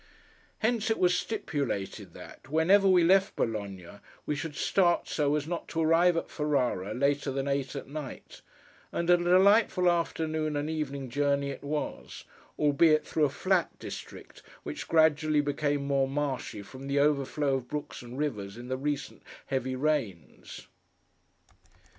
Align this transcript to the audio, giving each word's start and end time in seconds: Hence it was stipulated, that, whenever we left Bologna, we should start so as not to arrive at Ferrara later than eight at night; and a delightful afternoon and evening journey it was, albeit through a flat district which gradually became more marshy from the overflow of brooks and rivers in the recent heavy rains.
Hence 0.57 0.89
it 0.89 0.97
was 0.97 1.15
stipulated, 1.15 2.15
that, 2.15 2.49
whenever 2.49 2.87
we 2.87 3.03
left 3.03 3.35
Bologna, 3.35 3.99
we 4.25 4.35
should 4.35 4.55
start 4.55 5.07
so 5.07 5.35
as 5.35 5.45
not 5.47 5.67
to 5.67 5.79
arrive 5.79 6.17
at 6.17 6.31
Ferrara 6.31 6.95
later 6.95 7.29
than 7.31 7.47
eight 7.47 7.75
at 7.75 7.87
night; 7.87 8.41
and 8.91 9.11
a 9.11 9.17
delightful 9.17 9.87
afternoon 9.91 10.55
and 10.55 10.71
evening 10.71 11.11
journey 11.11 11.51
it 11.51 11.63
was, 11.63 12.23
albeit 12.57 13.05
through 13.05 13.25
a 13.25 13.29
flat 13.29 13.77
district 13.77 14.41
which 14.63 14.87
gradually 14.87 15.39
became 15.39 15.85
more 15.85 16.07
marshy 16.07 16.63
from 16.63 16.87
the 16.87 16.97
overflow 16.99 17.57
of 17.57 17.67
brooks 17.67 18.01
and 18.01 18.17
rivers 18.17 18.57
in 18.57 18.69
the 18.69 18.77
recent 18.77 19.21
heavy 19.49 19.75
rains. 19.75 20.65